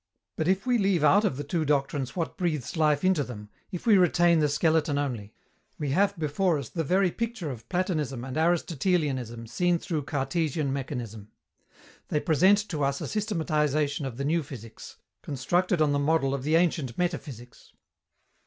But 0.35 0.47
if 0.47 0.65
we 0.65 0.79
leave 0.79 1.03
out 1.03 1.23
of 1.25 1.37
the 1.37 1.43
two 1.43 1.63
doctrines 1.63 2.15
what 2.15 2.35
breathes 2.35 2.75
life 2.75 3.03
into 3.03 3.23
them, 3.23 3.49
if 3.69 3.85
we 3.85 3.99
retain 3.99 4.39
the 4.39 4.49
skeleton 4.49 4.97
only, 4.97 5.31
we 5.77 5.91
have 5.91 6.17
before 6.17 6.57
us 6.57 6.69
the 6.69 6.83
very 6.83 7.11
picture 7.11 7.51
of 7.51 7.69
Platonism 7.69 8.23
and 8.23 8.35
Aristotelianism 8.35 9.45
seen 9.45 9.77
through 9.77 10.01
Cartesian 10.05 10.73
mechanism. 10.73 11.29
They 12.07 12.19
present 12.19 12.67
to 12.69 12.83
us 12.83 12.99
a 12.99 13.07
systematization 13.07 14.07
of 14.07 14.17
the 14.17 14.25
new 14.25 14.41
physics, 14.41 14.95
constructed 15.21 15.83
on 15.83 15.91
the 15.91 15.99
model 15.99 16.33
of 16.33 16.41
the 16.41 16.55
ancient 16.55 16.97
metaphysics. 16.97 17.71